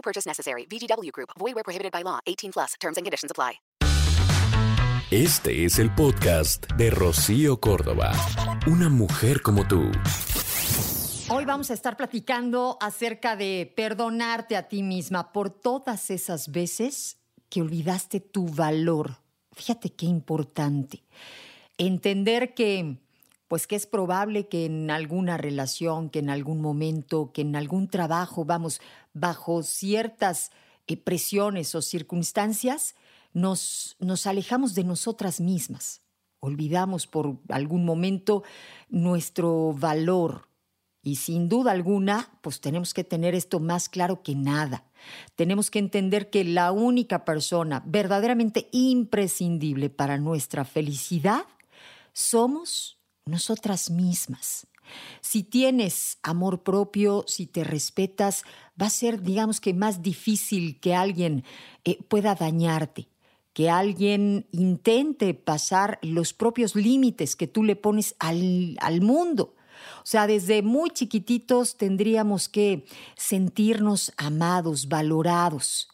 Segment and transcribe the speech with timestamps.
[0.00, 0.66] No purchase necessary.
[0.66, 1.30] VGW Group.
[1.38, 2.20] Void where prohibited by law.
[2.26, 2.74] 18 plus.
[2.80, 3.60] Terms and conditions apply.
[5.10, 8.12] Este es el podcast de Rocío Córdoba.
[8.68, 9.90] Una mujer como tú.
[11.28, 17.18] Hoy vamos a estar platicando acerca de perdonarte a ti misma por todas esas veces
[17.48, 19.16] que olvidaste tu valor.
[19.52, 21.02] Fíjate qué importante.
[21.76, 22.98] Entender que,
[23.50, 27.88] pues que es probable que en alguna relación, que en algún momento, que en algún
[27.88, 28.80] trabajo, vamos,
[29.12, 30.52] bajo ciertas
[30.86, 32.94] eh, presiones o circunstancias,
[33.32, 36.00] nos, nos alejamos de nosotras mismas.
[36.38, 38.44] Olvidamos por algún momento
[38.88, 40.46] nuestro valor.
[41.02, 44.84] Y sin duda alguna, pues tenemos que tener esto más claro que nada.
[45.34, 51.46] Tenemos que entender que la única persona verdaderamente imprescindible para nuestra felicidad
[52.12, 52.99] somos
[53.30, 54.66] nosotras mismas.
[55.20, 58.44] Si tienes amor propio, si te respetas,
[58.80, 61.44] va a ser, digamos que, más difícil que alguien
[61.84, 63.08] eh, pueda dañarte,
[63.52, 69.54] que alguien intente pasar los propios límites que tú le pones al, al mundo.
[69.98, 72.84] O sea, desde muy chiquititos tendríamos que
[73.16, 75.88] sentirnos amados, valorados.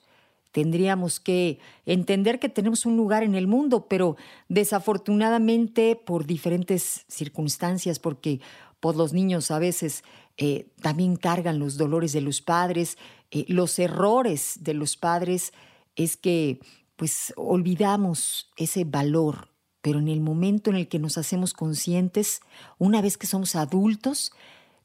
[0.57, 4.17] Tendríamos que entender que tenemos un lugar en el mundo, pero
[4.49, 8.41] desafortunadamente por diferentes circunstancias, porque
[8.81, 10.03] pues, los niños a veces
[10.39, 12.97] eh, también cargan los dolores de los padres,
[13.31, 15.53] eh, los errores de los padres
[15.95, 16.61] es que
[16.97, 19.51] pues olvidamos ese valor
[19.83, 22.41] pero en el momento en el que nos hacemos conscientes,
[22.79, 24.33] una vez que somos adultos,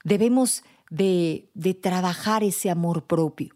[0.04, 1.50] debemos de,
[1.82, 3.56] trabajar ese amor propio,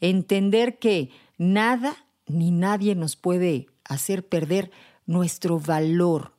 [0.00, 1.96] entender que nada
[2.26, 4.70] ni nadie nos puede hacer perder
[5.06, 6.34] nuestro valor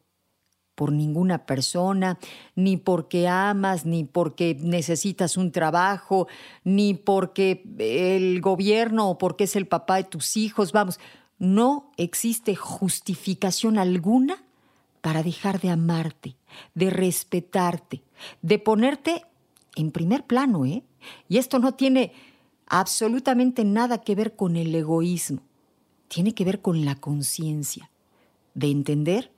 [0.76, 2.20] por ninguna persona,
[2.56, 6.28] ni porque amas, ni porque necesitas un trabajo,
[6.64, 11.00] ni porque el gobierno o porque es el papá de tus hijos, vamos,
[11.40, 14.44] no existe justificación alguna
[15.02, 16.36] para dejar de amarte,
[16.76, 18.04] de respetarte,
[18.44, 19.26] de ponerte
[19.76, 20.84] en primer plano, ¿eh?
[21.28, 22.14] Y esto no tiene
[22.72, 25.42] absolutamente nada que ver con el egoísmo,
[26.08, 27.92] tiene que ver con la conciencia,
[28.54, 29.34] de entender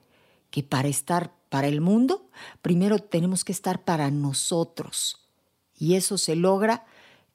[0.52, 2.30] que para estar para el mundo,
[2.62, 5.20] primero tenemos que estar para nosotros.
[5.76, 6.86] Y eso se logra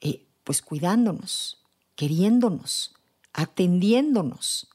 [0.01, 1.65] eh, pues cuidándonos,
[1.97, 2.95] queriéndonos,
[3.33, 4.69] atendiéndonos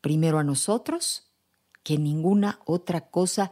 [0.00, 1.24] primero a nosotros
[1.82, 3.50] que ninguna otra cosa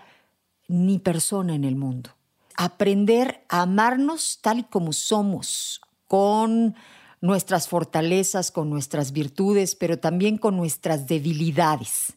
[0.69, 2.11] ni persona en el mundo.
[2.57, 6.75] Aprender a amarnos tal como somos, con
[7.21, 12.15] nuestras fortalezas, con nuestras virtudes, pero también con nuestras debilidades.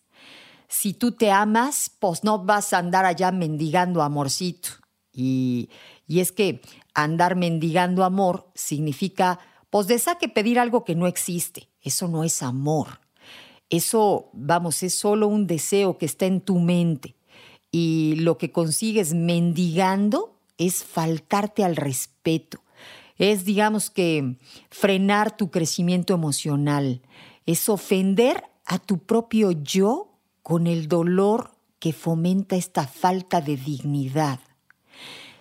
[0.67, 4.69] Si tú te amas, pues no vas a andar allá mendigando amorcito.
[5.13, 5.69] Y,
[6.07, 6.61] y es que
[6.93, 11.67] andar mendigando amor significa, pues de saque pedir algo que no existe.
[11.81, 13.01] Eso no es amor.
[13.69, 17.15] Eso, vamos, es solo un deseo que está en tu mente.
[17.71, 22.61] Y lo que consigues mendigando es faltarte al respeto.
[23.21, 24.35] Es, digamos que,
[24.71, 27.03] frenar tu crecimiento emocional.
[27.45, 34.39] Es ofender a tu propio yo con el dolor que fomenta esta falta de dignidad.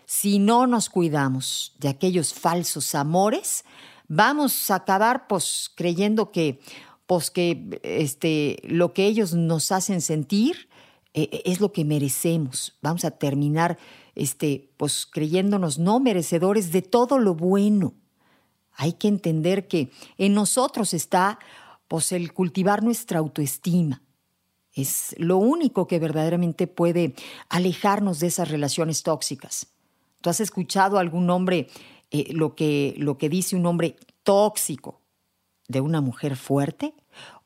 [0.05, 3.65] Si no nos cuidamos de aquellos falsos amores,
[4.09, 6.61] vamos a acabar pues creyendo que,
[7.07, 10.69] pues, que este, lo que ellos nos hacen sentir
[11.15, 12.79] eh, es lo que merecemos.
[12.83, 13.79] Vamos a terminar
[14.15, 17.95] este, pues, creyéndonos no merecedores de todo lo bueno.
[18.73, 21.39] Hay que entender que en nosotros está
[21.89, 24.03] pues, el cultivar nuestra autoestima.
[24.73, 27.15] Es lo único que verdaderamente puede
[27.49, 29.67] alejarnos de esas relaciones tóxicas.
[30.21, 31.69] ¿Tú has escuchado algún hombre
[32.11, 35.01] eh, lo, que, lo que dice un hombre tóxico
[35.67, 36.95] de una mujer fuerte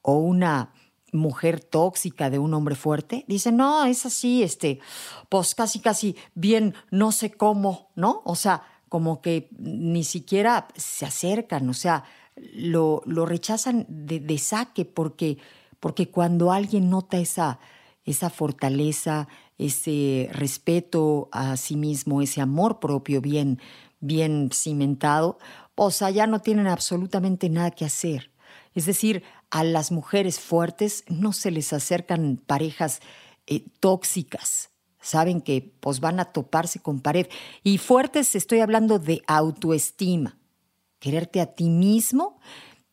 [0.03, 0.73] o una
[1.15, 3.25] mujer tóxica de un hombre fuerte?
[3.29, 4.81] Dice, no, es así, este,
[5.29, 8.23] pues casi, casi bien, no sé cómo, ¿no?
[8.25, 12.05] O sea, como que ni siquiera se acercan, o sea,
[12.37, 15.39] lo, lo rechazan de, de saque porque,
[15.81, 17.59] porque cuando alguien nota esa,
[18.05, 19.29] esa fortaleza,
[19.59, 23.61] ese respeto a sí mismo, ese amor propio bien,
[24.01, 25.39] bien cimentado,
[25.75, 28.31] o sea, ya no tienen absolutamente nada que hacer.
[28.75, 29.23] Es decir,
[29.55, 32.99] a las mujeres fuertes no se les acercan parejas
[33.47, 34.71] eh, tóxicas.
[35.01, 37.29] Saben que pues, van a toparse con pared.
[37.63, 40.41] Y fuertes estoy hablando de autoestima.
[40.99, 42.41] Quererte a ti mismo,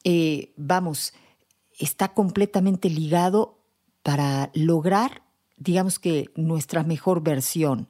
[0.04, 1.13] eh, vamos,
[1.80, 3.58] está completamente ligado
[4.04, 5.24] para lograr,
[5.58, 7.90] digamos que, nuestra mejor versión.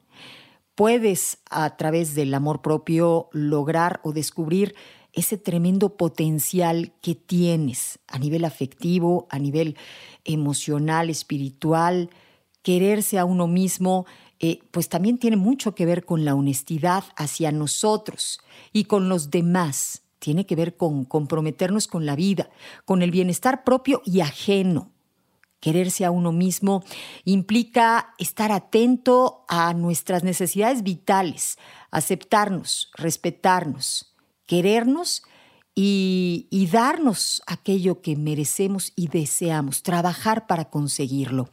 [0.74, 4.74] Puedes, a través del amor propio, lograr o descubrir
[5.12, 9.76] ese tremendo potencial que tienes a nivel afectivo, a nivel
[10.24, 12.10] emocional, espiritual,
[12.62, 14.06] quererse a uno mismo,
[14.40, 18.40] eh, pues también tiene mucho que ver con la honestidad hacia nosotros
[18.72, 20.02] y con los demás.
[20.18, 22.50] Tiene que ver con comprometernos con la vida,
[22.84, 24.90] con el bienestar propio y ajeno.
[25.60, 26.82] Quererse a uno mismo
[27.24, 31.56] implica estar atento a nuestras necesidades vitales,
[31.92, 34.11] aceptarnos, respetarnos,
[34.52, 35.22] querernos
[35.74, 41.48] y, darnos aquello que merecemos y deseamos, trabajar para conseguirlo.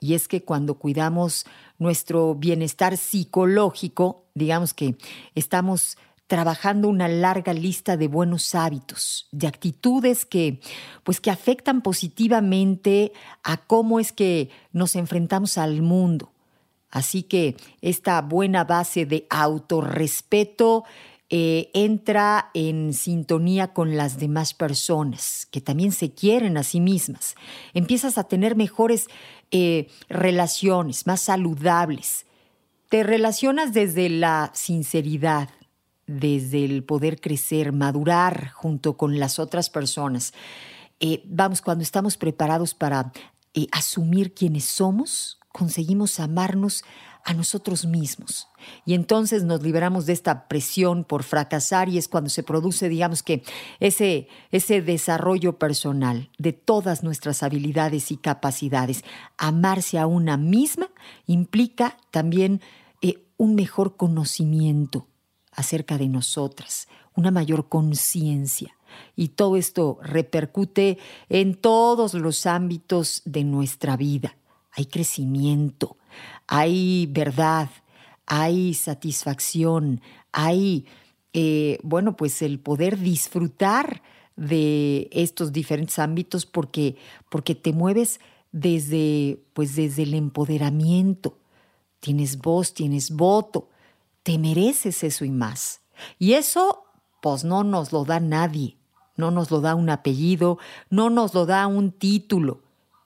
[0.00, 1.44] Y es que cuando cuidamos
[1.78, 4.96] nuestro bienestar psicológico, digamos que
[5.34, 10.60] estamos trabajando una larga lista de buenos hábitos, de actitudes que
[11.02, 13.12] pues que afectan positivamente
[13.42, 16.32] a cómo es que nos enfrentamos al mundo.
[16.90, 20.84] Así que esta buena base de autorrespeto
[21.36, 27.34] eh, entra en sintonía con las demás personas, que también se quieren a sí mismas.
[27.72, 29.08] Empiezas a tener mejores
[29.50, 32.26] eh, relaciones, más saludables.
[32.88, 35.48] Te relacionas desde la sinceridad,
[36.06, 40.34] desde el poder crecer, madurar junto con las otras personas.
[41.00, 43.12] Eh, vamos, cuando estamos preparados para
[43.72, 46.84] asumir quiénes somos, conseguimos amarnos
[47.24, 48.48] a nosotros mismos.
[48.84, 53.22] Y entonces nos liberamos de esta presión por fracasar y es cuando se produce, digamos
[53.22, 53.42] que,
[53.80, 59.04] ese, ese desarrollo personal de todas nuestras habilidades y capacidades.
[59.38, 60.90] Amarse a una misma
[61.26, 62.60] implica también
[63.00, 65.08] eh, un mejor conocimiento
[65.50, 68.76] acerca de nosotras, una mayor conciencia.
[69.16, 70.98] Y todo esto repercute
[71.28, 74.36] en todos los ámbitos de nuestra vida.
[74.72, 75.96] Hay crecimiento,
[76.46, 77.68] hay verdad,
[78.26, 80.00] hay satisfacción,
[80.32, 80.86] hay,
[81.32, 84.02] eh, bueno, pues el poder disfrutar
[84.36, 86.96] de estos diferentes ámbitos porque,
[87.30, 88.20] porque te mueves
[88.52, 91.38] desde, pues desde el empoderamiento.
[92.00, 93.68] Tienes voz, tienes voto,
[94.22, 95.80] te mereces eso y más.
[96.18, 96.84] Y eso,
[97.22, 98.76] pues no nos lo da nadie,
[99.16, 100.58] no nos lo da un apellido,
[100.90, 102.62] no nos lo da un título.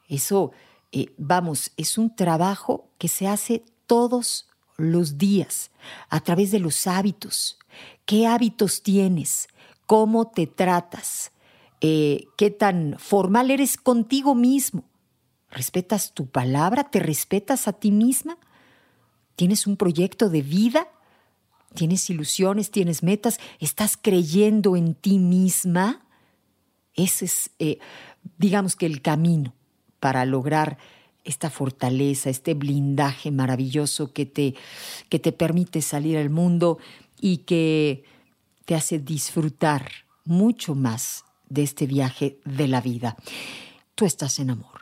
[0.08, 0.52] Eso,
[0.92, 5.70] eh, vamos, es un trabajo que se hace todos los días
[6.08, 7.58] a través de los hábitos.
[8.04, 9.48] ¿Qué hábitos tienes?
[9.86, 11.32] ¿Cómo te tratas?
[11.80, 14.84] Eh, ¿Qué tan formal eres contigo mismo?
[15.50, 16.84] ¿Respetas tu palabra?
[16.84, 18.38] ¿Te respetas a ti misma?
[19.36, 20.88] ¿Tienes un proyecto de vida?
[21.74, 22.70] ¿Tienes ilusiones?
[22.70, 23.38] ¿Tienes metas?
[23.60, 26.04] ¿Estás creyendo en ti misma?
[26.94, 27.78] Ese es, eh,
[28.38, 29.54] digamos que el camino
[30.00, 30.78] para lograr
[31.28, 34.54] esta fortaleza, este blindaje maravilloso que te,
[35.08, 36.78] que te permite salir al mundo
[37.20, 38.04] y que
[38.64, 39.90] te hace disfrutar
[40.24, 43.16] mucho más de este viaje de la vida.
[43.94, 44.80] Tú estás en amor.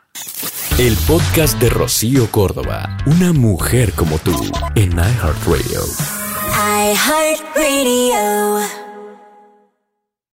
[0.79, 4.31] El podcast de Rocío Córdoba, una mujer como tú,
[4.75, 5.81] en iHeartRadio.
[6.93, 8.86] iHeartRadio.